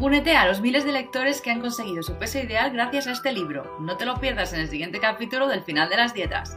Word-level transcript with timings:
Únete 0.00 0.34
a 0.34 0.46
los 0.46 0.62
miles 0.62 0.86
de 0.86 0.92
lectores 0.92 1.42
que 1.42 1.50
han 1.50 1.60
conseguido 1.60 2.02
su 2.02 2.14
peso 2.14 2.38
ideal 2.38 2.72
gracias 2.72 3.06
a 3.06 3.12
este 3.12 3.32
libro. 3.34 3.76
No 3.80 3.98
te 3.98 4.06
lo 4.06 4.18
pierdas 4.18 4.54
en 4.54 4.60
el 4.60 4.70
siguiente 4.70 4.98
capítulo 4.98 5.46
del 5.46 5.62
final 5.62 5.90
de 5.90 5.98
las 5.98 6.14
dietas. 6.14 6.56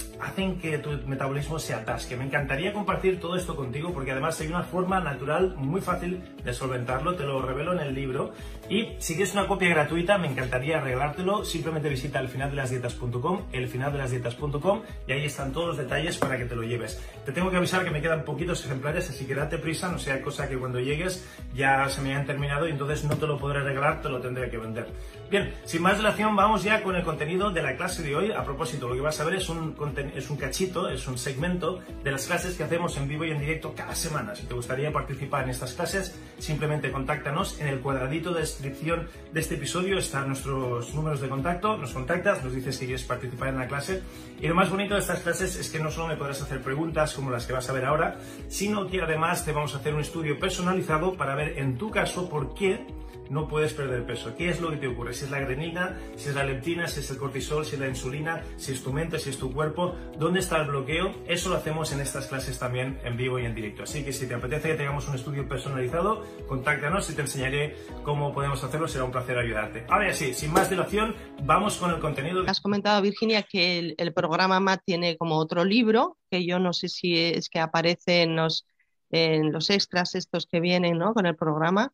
hacen 0.21 0.59
que 0.59 0.77
tu 0.77 0.91
metabolismo 1.07 1.59
se 1.59 1.73
atasque. 1.73 2.15
Me 2.15 2.25
encantaría 2.25 2.73
compartir 2.73 3.19
todo 3.19 3.35
esto 3.35 3.55
contigo 3.55 3.93
porque 3.93 4.11
además 4.11 4.39
hay 4.41 4.47
una 4.47 4.63
forma 4.63 4.99
natural 4.99 5.55
muy 5.57 5.81
fácil 5.81 6.23
de 6.43 6.53
solventarlo, 6.53 7.15
te 7.15 7.23
lo 7.23 7.41
revelo 7.41 7.73
en 7.73 7.79
el 7.79 7.93
libro. 7.93 8.33
Y 8.69 8.89
si 8.99 9.15
quieres 9.15 9.33
una 9.33 9.47
copia 9.47 9.69
gratuita, 9.69 10.17
me 10.17 10.27
encantaría 10.27 10.79
regalártelo. 10.79 11.43
Simplemente 11.43 11.89
visita 11.89 12.19
elfinaldelasdietas.com, 12.19 13.41
elfinaldelasdietas.com 13.51 14.81
y 15.07 15.11
ahí 15.11 15.25
están 15.25 15.51
todos 15.51 15.69
los 15.69 15.77
detalles 15.77 16.17
para 16.17 16.37
que 16.37 16.45
te 16.45 16.55
lo 16.55 16.63
lleves. 16.63 17.01
Te 17.25 17.31
tengo 17.31 17.49
que 17.51 17.57
avisar 17.57 17.83
que 17.83 17.91
me 17.91 18.01
quedan 18.01 18.23
poquitos 18.23 18.65
ejemplares, 18.65 19.09
así 19.09 19.25
que 19.25 19.35
date 19.35 19.57
prisa, 19.57 19.91
no 19.91 19.99
sea 19.99 20.21
cosa 20.21 20.47
que 20.47 20.57
cuando 20.57 20.79
llegues 20.79 21.27
ya 21.53 21.87
se 21.89 22.01
me 22.01 22.13
hayan 22.13 22.25
terminado 22.25 22.67
y 22.67 22.71
entonces 22.71 23.03
no 23.03 23.17
te 23.17 23.27
lo 23.27 23.37
podré 23.37 23.61
regalar, 23.61 24.01
te 24.01 24.09
lo 24.09 24.19
tendré 24.19 24.49
que 24.49 24.57
vender. 24.57 24.87
Bien, 25.29 25.53
sin 25.63 25.81
más 25.81 25.97
dilación, 25.97 26.35
vamos 26.35 26.63
ya 26.63 26.83
con 26.83 26.95
el 26.95 27.03
contenido 27.03 27.51
de 27.51 27.61
la 27.61 27.75
clase 27.75 28.03
de 28.03 28.15
hoy. 28.15 28.31
A 28.31 28.43
propósito, 28.43 28.89
lo 28.89 28.95
que 28.95 29.01
vas 29.01 29.19
a 29.19 29.23
ver 29.23 29.35
es 29.35 29.49
un, 29.49 29.73
es 30.15 30.29
un 30.29 30.37
cachito, 30.37 30.89
es 30.89 31.07
un 31.07 31.17
segmento 31.17 31.79
de 32.03 32.11
las 32.11 32.25
clases 32.25 32.55
que 32.55 32.63
hacemos 32.63 32.97
en 32.97 33.07
vivo 33.07 33.25
y 33.25 33.31
en 33.31 33.39
directo 33.39 33.73
cada 33.75 33.95
semana. 33.95 34.35
Si 34.35 34.45
te 34.45 34.53
gustaría 34.53 34.91
participar 34.91 35.43
en 35.43 35.51
estas 35.51 35.73
clases, 35.73 36.15
simplemente 36.39 36.91
contáctanos. 36.91 37.59
En 37.59 37.67
el 37.67 37.79
cuadradito 37.79 38.33
de 38.33 38.41
descripción 38.41 39.07
de 39.31 39.39
este 39.39 39.55
episodio 39.55 39.97
están 39.97 40.27
nuestros 40.27 40.93
números 40.93 41.21
de 41.21 41.29
contacto. 41.29 41.77
Nos 41.77 41.93
contactas, 41.93 42.43
nos 42.43 42.53
dices 42.53 42.75
si 42.75 42.85
quieres 42.85 43.03
participar 43.03 43.49
en 43.49 43.57
la 43.57 43.67
clase. 43.67 44.01
Y 44.39 44.47
lo 44.47 44.55
más 44.55 44.69
bonito 44.69 44.95
de 44.95 45.01
estas 45.01 45.19
clases 45.19 45.55
es 45.55 45.69
que 45.69 45.79
no 45.79 45.91
solo 45.91 46.07
me 46.07 46.15
podrás 46.15 46.41
hacer 46.41 46.61
preguntas 46.61 47.13
como 47.13 47.31
las 47.31 47.45
que 47.45 47.53
vas 47.53 47.69
a 47.69 47.73
ver 47.73 47.85
ahora, 47.85 48.17
sino 48.47 48.87
que 48.87 49.01
además 49.01 49.45
te 49.45 49.51
vamos 49.51 49.75
a 49.75 49.77
hacer 49.77 49.93
un 49.93 50.01
estudio 50.01 50.39
personalizado 50.39 51.13
para 51.13 51.35
ver 51.35 51.57
en 51.57 51.77
tu 51.77 51.91
caso 51.91 52.29
por 52.29 52.53
qué 52.53 52.85
no 53.31 53.47
puedes 53.47 53.73
perder 53.73 54.05
peso. 54.05 54.35
¿Qué 54.35 54.49
es 54.49 54.59
lo 54.59 54.69
que 54.71 54.77
te 54.77 54.87
ocurre? 54.87 55.13
Si 55.13 55.23
es 55.23 55.31
la 55.31 55.39
grenina, 55.39 55.97
si 56.17 56.29
es 56.29 56.35
la 56.35 56.43
leptina, 56.43 56.87
si 56.87 56.99
es 56.99 57.09
el 57.11 57.17
cortisol, 57.17 57.65
si 57.65 57.75
es 57.75 57.81
la 57.81 57.87
insulina, 57.87 58.43
si 58.57 58.73
es 58.73 58.83
tu 58.83 58.91
mente, 58.91 59.19
si 59.19 59.29
es 59.29 59.37
tu 59.37 59.53
cuerpo, 59.53 59.95
¿dónde 60.17 60.39
está 60.39 60.61
el 60.61 60.67
bloqueo? 60.67 61.13
Eso 61.27 61.49
lo 61.49 61.55
hacemos 61.55 61.91
en 61.91 61.99
estas 61.99 62.27
clases 62.27 62.59
también 62.59 62.99
en 63.03 63.17
vivo 63.17 63.39
y 63.39 63.45
en 63.45 63.55
directo. 63.55 63.83
Así 63.83 64.03
que 64.03 64.13
si 64.13 64.27
te 64.27 64.35
apetece 64.35 64.69
que 64.69 64.75
tengamos 64.75 65.07
un 65.07 65.15
estudio 65.15 65.47
personalizado, 65.47 66.25
contáctanos 66.47 67.09
y 67.09 67.15
te 67.15 67.21
enseñaré 67.21 67.75
cómo 68.03 68.33
podemos 68.33 68.63
hacerlo. 68.63 68.87
Será 68.87 69.03
un 69.03 69.11
placer 69.11 69.37
ayudarte. 69.37 69.85
Ahora 69.89 70.13
sí, 70.13 70.33
sin 70.33 70.51
más 70.51 70.69
dilación, 70.69 71.15
vamos 71.43 71.77
con 71.77 71.91
el 71.91 71.99
contenido. 71.99 72.43
Has 72.47 72.61
comentado, 72.61 73.01
Virginia, 73.01 73.43
que 73.43 73.95
el, 73.97 74.13
programa 74.13 74.59
MAT 74.59 74.81
tiene 74.85 75.17
como 75.17 75.37
otro 75.37 75.63
libro, 75.63 76.17
que 76.29 76.45
yo 76.45 76.59
no 76.59 76.73
sé 76.73 76.89
si 76.89 77.17
es 77.17 77.49
que 77.49 77.59
aparece 77.59 78.23
en 78.23 78.35
los, 78.35 78.67
en 79.09 79.51
los 79.51 79.69
extras 79.69 80.15
estos 80.15 80.45
que 80.45 80.59
vienen 80.59 80.97
¿no? 80.97 81.13
con 81.13 81.25
el 81.25 81.35
programa. 81.35 81.93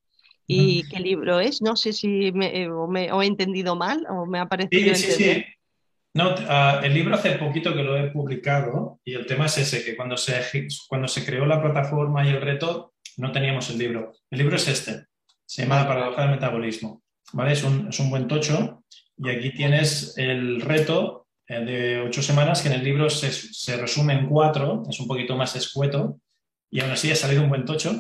¿Y 0.50 0.88
qué 0.88 1.00
libro 1.01 1.41
es? 1.41 1.62
No 1.62 1.75
sé 1.75 1.91
si 1.91 2.31
me, 2.31 2.62
eh, 2.62 2.69
o, 2.69 2.88
me, 2.88 3.07
he 3.07 3.25
entendido 3.25 3.75
mal 3.75 4.07
o 4.09 4.25
me 4.25 4.40
ha 4.40 4.46
parecido. 4.46 4.96
Sí, 4.96 5.12
sí, 5.12 5.23
sí. 5.23 5.46
No, 6.17 6.31
uh, 6.31 6.83
el 6.83 6.95
libro 6.95 7.13
hace 7.13 7.33
poquito 7.33 7.75
que 7.75 7.83
lo 7.83 7.95
he 7.95 8.09
publicado 8.09 9.00
y 9.05 9.13
el 9.13 9.28
tema 9.28 9.45
es 9.45 9.59
ese, 9.59 9.85
que 9.85 9.95
cuando 9.95 10.17
se, 10.17 10.67
cuando 10.88 11.07
se 11.07 11.23
creó 11.23 11.45
la 11.45 11.61
plataforma 11.61 12.25
y 12.25 12.29
el 12.29 12.41
reto 12.41 12.95
no 13.17 13.31
teníamos 13.31 13.69
el 13.69 13.78
libro. 13.78 14.13
El 14.31 14.39
libro 14.39 14.55
es 14.55 14.67
este, 14.67 15.05
se 15.45 15.61
llama 15.61 15.81
La 15.81 15.88
paradoja 15.88 16.23
del 16.23 16.31
metabolismo. 16.31 17.03
¿vale? 17.33 17.53
Es, 17.53 17.63
un, 17.63 17.89
es 17.89 18.00
un 18.00 18.09
buen 18.09 18.28
tocho 18.28 18.83
y 19.16 19.29
aquí 19.29 19.51
tienes 19.51 20.17
el 20.17 20.59
reto 20.59 21.28
eh, 21.47 21.59
de 21.59 22.01
ocho 22.01 22.23
semanas 22.23 22.63
que 22.63 22.69
en 22.69 22.73
el 22.73 22.84
libro 22.84 23.11
se, 23.11 23.31
se 23.31 23.78
resume 23.78 24.13
en 24.13 24.25
cuatro, 24.25 24.81
es 24.89 24.99
un 24.99 25.07
poquito 25.07 25.35
más 25.35 25.55
escueto 25.55 26.19
y 26.72 26.79
aún 26.79 26.89
así 26.89 27.11
ha 27.11 27.16
salido 27.16 27.44
un 27.44 27.49
buen 27.49 27.63
tocho. 27.63 27.91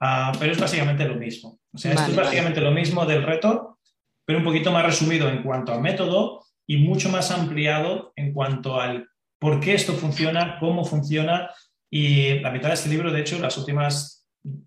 Uh, 0.00 0.36
pero 0.40 0.50
es 0.50 0.58
básicamente 0.58 1.04
lo 1.04 1.14
mismo. 1.14 1.60
O 1.72 1.78
sea, 1.78 1.94
vale, 1.94 2.00
esto 2.00 2.20
es 2.20 2.26
básicamente 2.26 2.58
vale. 2.58 2.74
lo 2.74 2.80
mismo 2.80 3.06
del 3.06 3.22
reto, 3.22 3.78
pero 4.24 4.40
un 4.40 4.44
poquito 4.44 4.72
más 4.72 4.84
resumido 4.84 5.28
en 5.28 5.44
cuanto 5.44 5.72
a 5.72 5.80
método 5.80 6.49
y 6.70 6.76
mucho 6.76 7.08
más 7.08 7.32
ampliado 7.32 8.12
en 8.14 8.32
cuanto 8.32 8.80
al 8.80 9.08
por 9.40 9.58
qué 9.58 9.74
esto 9.74 9.94
funciona, 9.94 10.56
cómo 10.60 10.84
funciona. 10.84 11.50
Y 11.90 12.38
la 12.38 12.52
mitad 12.52 12.68
de 12.68 12.74
este 12.74 12.88
libro, 12.88 13.10
de 13.10 13.18
hecho, 13.18 13.40
las 13.40 13.58
últimas 13.58 14.24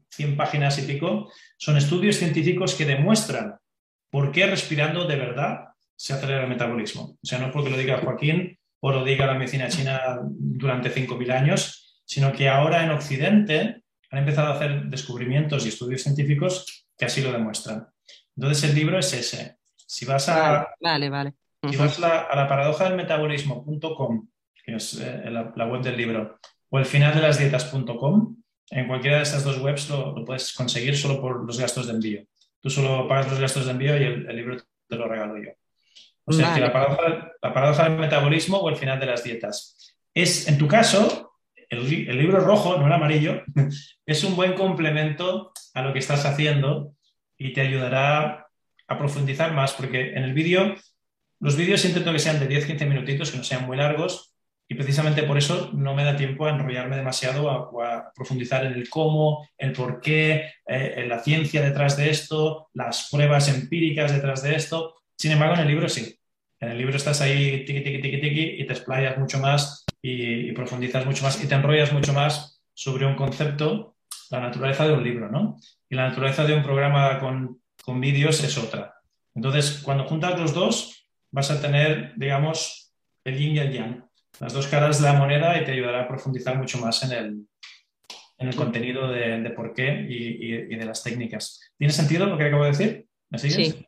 100 0.09 0.35
páginas 0.35 0.77
y 0.79 0.81
pico, 0.81 1.31
son 1.55 1.77
estudios 1.77 2.17
científicos 2.17 2.75
que 2.75 2.83
demuestran 2.83 3.55
por 4.09 4.33
qué 4.33 4.47
respirando 4.47 5.05
de 5.05 5.15
verdad 5.15 5.69
se 5.95 6.11
acelera 6.11 6.43
el 6.43 6.49
metabolismo. 6.49 7.03
O 7.03 7.25
sea, 7.25 7.39
no 7.39 7.53
porque 7.53 7.69
lo 7.69 7.77
diga 7.77 8.01
Joaquín 8.01 8.59
o 8.81 8.91
lo 8.91 9.05
diga 9.05 9.25
la 9.25 9.35
medicina 9.35 9.69
china 9.69 10.19
durante 10.25 10.93
5.000 10.93 11.31
años, 11.31 12.03
sino 12.03 12.33
que 12.33 12.49
ahora 12.49 12.83
en 12.83 12.91
Occidente 12.91 13.83
han 14.11 14.19
empezado 14.19 14.49
a 14.49 14.55
hacer 14.55 14.87
descubrimientos 14.87 15.65
y 15.65 15.69
estudios 15.69 16.03
científicos 16.03 16.85
que 16.97 17.05
así 17.05 17.21
lo 17.21 17.31
demuestran. 17.31 17.87
Entonces 18.35 18.69
el 18.69 18.75
libro 18.75 18.99
es 18.99 19.13
ese. 19.13 19.55
Si 19.77 20.03
vas 20.03 20.27
a, 20.27 20.67
vale, 20.81 21.09
vale, 21.09 21.33
Si 21.69 21.78
vas 21.78 22.00
la, 22.00 22.22
a 22.22 22.35
la 22.35 22.47
paradoja 22.47 22.85
del 22.85 22.96
metabolismo.com, 22.96 24.28
que 24.66 24.75
es 24.75 25.00
eh, 25.00 25.29
la, 25.29 25.53
la, 25.56 25.66
web 25.66 25.81
del 25.81 25.97
libro, 25.97 26.40
o 26.69 26.79
el 26.79 26.85
final 26.85 27.16
de 27.16 27.22
las 27.22 27.40
dietas.com, 27.40 28.35
en 28.69 28.88
cualquiera 28.88 29.18
de 29.18 29.24
estas 29.24 29.44
dos 29.44 29.59
webs 29.59 29.90
lo, 29.90 30.13
lo, 30.16 30.25
puedes 30.25 30.53
conseguir 30.53 30.97
solo 30.97 31.22
por 31.22 31.45
los 31.45 31.60
gastos 31.60 31.88
de 31.88 31.94
envío. 31.94 32.24
Tú 32.60 32.69
solo 32.69 33.07
pagas 33.07 33.30
los 33.30 33.39
gastos 33.39 33.65
de 33.65 33.71
envío 33.71 33.98
y 33.98 34.04
el, 34.04 34.30
el 34.30 34.36
libro 34.36 34.57
te 34.88 34.95
lo 34.95 35.07
regalo 35.07 35.38
yo. 35.38 35.51
O 36.25 36.31
sea, 36.31 36.50
vale. 36.50 36.60
que 36.60 36.68
la 36.68 36.74
paradoja, 36.74 37.31
la 37.42 37.54
paradoja 37.54 37.83
del 37.83 38.00
metabolismo 38.00 38.57
o 38.57 38.69
el 38.69 38.75
final 38.75 39.00
de 39.00 39.06
las 39.06 39.24
dietas. 39.24 39.95
Es, 40.13 40.48
en 40.48 40.57
tu 40.57 40.68
caso, 40.68 41.33
el, 41.69 41.80
el, 42.09 42.18
libro 42.18 42.39
rojo, 42.39 42.77
no 42.77 42.88
el 42.88 42.94
amarillo, 42.94 43.44
es 44.06 44.24
un 44.24 44.36
buen 44.36 44.54
complemento 44.54 45.51
a 45.74 45.81
lo 45.81 45.92
que 45.92 46.00
estás 46.00 46.25
haciendo 46.25 46.94
y 47.38 47.54
te 47.54 47.62
ayudará 47.62 48.48
a 48.88 48.98
profundizar 48.98 49.54
más, 49.54 49.74
porque 49.74 50.13
en 50.13 50.24
el 50.24 50.33
vídeo, 50.33 50.75
los 51.44 51.57
vídeos 51.57 51.84
intento 51.84 52.13
que 52.13 52.19
sean 52.19 52.40
de 52.40 52.48
10-15 52.48 52.88
minutitos, 52.88 53.30
que 53.30 53.38
no 53.38 53.44
sean 53.44 53.66
muy 53.66 53.75
largos, 53.75 54.34
y 54.66 54.75
precisamente 54.75 55.24
por 55.24 55.38
eso 55.38 55.72
no 55.74 55.94
me 55.94 56.06
da 56.06 56.16
tiempo 56.16 56.45
a 56.45 56.51
enrollarme 56.51 56.95
demasiado 56.95 57.51
a, 57.51 57.69
a 57.86 58.13
profundizar 58.13 58.66
en 58.66 58.72
el 58.72 58.90
cómo, 58.90 59.45
el 59.57 59.74
por 59.74 60.00
qué, 60.00 60.54
eh, 60.66 60.94
en 60.95 61.10
la 61.10 61.19
ciencia 61.19 61.62
detrás 61.62 61.98
de 61.98 62.10
esto, 62.10 62.69
las 62.74 63.10
pruebas 63.12 63.50
empíricas 63.50 64.13
detrás 64.13 64.42
de 64.42 64.56
esto. 64.56 64.95
Sin 65.18 65.34
embargo, 65.34 65.56
en 65.56 65.62
el 65.62 65.68
libro 65.68 65.90
sí. 65.90 66.18
En 66.62 66.69
el 66.69 66.78
libro 66.78 66.95
estás 66.95 67.19
ahí 67.19 67.66
tiqui, 67.66 67.81
tiqui, 67.81 68.01
tiqui, 68.01 68.22
tiqui, 68.22 68.62
y 68.62 68.66
te 68.66 68.72
explayas 68.72 69.18
mucho 69.18 69.38
más 69.40 69.84
y, 70.01 70.50
y, 70.50 70.51
profundizas 70.54 71.06
mucho 71.06 71.25
más 71.25 71.44
y 71.44 71.48
te 71.48 71.56
enrollas 71.56 71.92
mucho 71.92 72.13
más 72.13 72.62
sobre 72.74 73.06
un 73.06 73.16
concepto 73.16 73.98
la 74.30 74.40
naturaleza 74.40 74.88
de 74.88 74.94
un 74.94 75.04
libro, 75.04 75.30
¿no? 75.30 75.57
Y 75.90 75.95
la 75.95 76.07
naturaleza 76.07 76.45
de 76.45 76.56
un 76.56 76.63
programa 76.63 77.19
con, 77.19 77.62
con 77.84 78.00
vídeos 78.00 78.42
es 78.44 78.57
otra. 78.57 78.95
Entonces, 79.36 79.81
cuando 79.84 80.06
juntas 80.06 80.40
los 80.40 80.54
dos, 80.54 81.02
vas 81.33 81.50
a 81.50 81.59
tener, 81.59 82.13
digamos, 82.15 82.94
el 83.25 83.38
yin 83.38 83.56
y 83.56 83.59
el 83.59 83.74
yang, 83.74 84.06
las 84.39 84.53
dos 84.53 84.68
caras 84.68 85.01
de 85.01 85.07
la 85.07 85.13
moneda 85.13 85.59
y 85.59 85.65
te 85.65 85.71
ayudará 85.71 86.03
a 86.03 86.07
profundizar 86.07 86.57
mucho 86.57 86.77
más 86.77 87.03
en 87.03 87.12
el, 87.12 87.47
en 88.38 88.47
el 88.47 88.56
contenido 88.56 89.12
de, 89.12 89.50
por 89.56 89.74
qué 89.74 90.06
y, 90.07 90.75
de 90.75 90.85
las 90.85 91.03
técnicas. 91.03 91.59
¿Tiene 91.77 91.91
sentido 91.91 92.27
lo 92.27 92.38
que 92.38 92.45
acabo 92.45 92.63
de 92.63 92.71
decir? 92.71 93.07
Sí. 93.35 93.88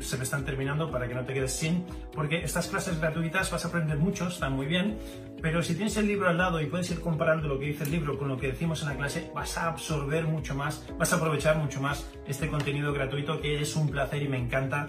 se 0.00 0.16
me 0.16 0.24
están 0.24 0.44
terminando, 0.44 0.90
para 0.90 1.08
que 1.08 1.14
no 1.14 1.24
te 1.24 1.34
quedes 1.34 1.52
sin, 1.52 1.84
porque 2.12 2.44
estas 2.44 2.68
clases 2.68 3.00
gratuitas 3.00 3.50
vas 3.50 3.64
a 3.64 3.68
aprender 3.68 3.98
mucho, 3.98 4.28
están 4.28 4.52
muy 4.52 4.66
bien, 4.66 4.98
pero 5.42 5.62
si 5.62 5.74
tienes 5.74 5.96
el 5.96 6.06
libro 6.06 6.28
al 6.28 6.38
lado 6.38 6.60
y 6.60 6.66
puedes 6.66 6.90
ir 6.90 7.00
comparando 7.00 7.48
lo 7.48 7.58
que 7.58 7.66
dice 7.66 7.84
el 7.84 7.90
libro 7.90 8.18
con 8.18 8.28
lo 8.28 8.36
que 8.36 8.48
decimos 8.48 8.82
en 8.82 8.88
la 8.88 8.96
clase, 8.96 9.30
vas 9.34 9.56
a 9.56 9.68
absorber 9.68 10.24
mucho 10.24 10.54
más, 10.54 10.86
vas 10.98 11.12
a 11.12 11.16
aprovechar 11.16 11.56
mucho 11.56 11.80
más 11.80 12.06
este 12.26 12.48
contenido 12.48 12.92
gratuito 12.92 13.40
que 13.40 13.60
es 13.60 13.74
un 13.76 13.88
placer 13.88 14.22
y 14.22 14.28
me 14.28 14.38
encanta 14.38 14.88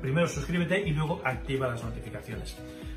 primero 0.00 0.26
suscríbete 0.26 0.80
y 0.80 0.90
luego 0.92 1.20
activa 1.24 1.68
las 1.68 1.82
notificaciones. 1.82 2.56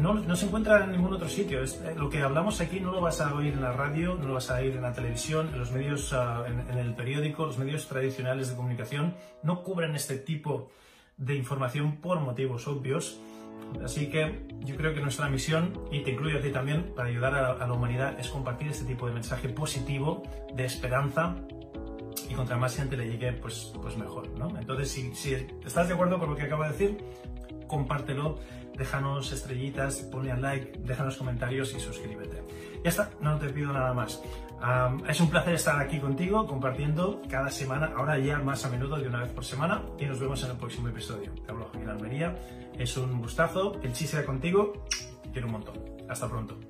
no, 0.00 0.36
se 0.36 0.46
encuentra 0.46 0.84
en 0.84 0.92
ningún 0.92 1.12
otro 1.12 1.28
sitio. 1.28 1.62
Eh, 1.62 1.94
lo 1.96 2.08
que 2.10 2.22
hablamos 2.22 2.60
aquí 2.60 2.80
no 2.80 2.92
lo 2.92 3.00
vas 3.00 3.20
a 3.20 3.34
oír 3.34 3.52
en 3.52 3.62
la 3.62 3.72
radio, 3.72 4.14
no 4.14 4.28
lo 4.28 4.34
vas 4.34 4.50
a 4.50 4.56
oír 4.56 4.74
en 4.76 4.82
la 4.82 4.92
televisión, 4.92 5.50
en 5.52 5.58
los 5.58 5.72
medios, 5.72 6.12
ah, 6.12 6.44
en, 6.46 6.78
el 6.78 6.94
periódico, 6.94 7.46
los 7.46 7.58
medios 7.58 7.86
tradicionales 7.86 8.50
de 8.50 8.56
comunicación 8.56 9.14
no 9.42 9.62
cubren 9.62 9.94
este 9.94 10.16
tipo 10.16 10.70
de 11.16 11.34
información 11.34 11.96
por 11.96 12.20
motivos 12.20 12.66
obvios. 12.66 13.20
Así 13.84 14.10
que 14.10 14.46
yo 14.60 14.76
creo 14.76 14.94
que 14.94 15.00
nuestra 15.00 15.28
misión, 15.28 15.72
y 15.92 16.00
te 16.00 16.10
incluyo 16.12 16.38
a 16.38 16.40
ti 16.40 16.50
también, 16.50 16.92
para 16.94 17.08
ayudar 17.08 17.34
a, 17.34 17.66
la 17.66 17.72
humanidad, 17.72 18.18
es 18.18 18.28
compartir 18.28 18.68
este 18.68 18.84
tipo 18.84 19.06
de 19.06 19.12
mensaje 19.12 19.48
positivo, 19.48 20.22
de 20.54 20.64
esperanza, 20.64 21.36
y 22.30 22.34
contra 22.34 22.56
más 22.56 22.76
gente 22.76 22.96
le 22.96 23.08
llegue, 23.08 23.32
pues, 23.32 23.72
pues 23.82 23.96
mejor, 23.96 24.28
¿no? 24.38 24.56
Entonces, 24.58 24.90
si, 24.90 25.14
si 25.14 25.34
estás 25.34 25.88
de 25.88 25.94
acuerdo 25.94 26.18
con 26.18 26.30
lo 26.30 26.36
que 26.36 26.44
acabo 26.44 26.62
de 26.62 26.70
decir, 26.70 26.98
compártelo 27.66 28.38
déjanos 28.80 29.30
estrellitas, 29.30 29.96
ponle 30.10 30.32
al 30.32 30.40
like, 30.40 30.78
déjanos 30.78 31.16
comentarios 31.16 31.74
y 31.74 31.80
suscríbete. 31.80 32.42
Ya 32.82 32.88
está, 32.88 33.10
no 33.20 33.38
te 33.38 33.50
pido 33.50 33.72
nada 33.72 33.92
más. 33.92 34.22
es 35.06 35.20
un 35.20 35.28
placer 35.28 35.54
estar 35.54 35.78
aquí 35.78 35.98
contigo 35.98 36.46
compartiendo 36.46 37.20
cada 37.28 37.50
semana, 37.50 37.92
ahora 37.94 38.18
ya 38.18 38.38
más 38.38 38.64
a 38.64 38.70
menudo 38.70 38.96
de 38.96 39.08
una 39.08 39.20
vez 39.20 39.32
por 39.32 39.44
semana 39.44 39.82
y 39.98 40.06
nos 40.06 40.18
vemos 40.18 40.42
en 40.44 40.52
el 40.52 40.56
próximo 40.56 40.88
episodio. 40.88 41.32
Te 41.44 41.50
hablo 41.50 41.66
Joaquín 41.66 41.88
Almería, 41.90 42.34
es 42.78 42.96
un 42.96 43.20
gustazo, 43.20 43.78
el 43.82 43.92
chiste 43.92 44.24
contigo, 44.24 44.72
quiero 45.32 45.46
un 45.48 45.52
montón. 45.52 45.74
Hasta 46.08 46.28
pronto. 46.28 46.69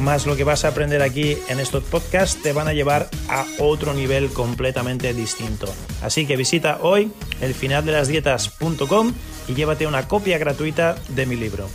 más 0.00 0.26
lo 0.26 0.36
que 0.36 0.44
vas 0.44 0.64
a 0.64 0.68
aprender 0.68 1.02
aquí 1.02 1.36
en 1.48 1.60
estos 1.60 1.84
podcasts 1.84 2.42
te 2.42 2.52
van 2.52 2.68
a 2.68 2.72
llevar 2.72 3.08
a 3.28 3.44
otro 3.58 3.94
nivel 3.94 4.30
completamente 4.30 5.12
distinto. 5.14 5.66
Así 6.02 6.26
que 6.26 6.36
visita 6.36 6.78
hoy 6.82 7.12
el 7.40 7.54
finaldelasdietas.com 7.54 9.12
y 9.48 9.54
llévate 9.54 9.86
una 9.86 10.08
copia 10.08 10.38
gratuita 10.38 10.96
de 11.08 11.26
mi 11.26 11.36
libro. 11.36 11.68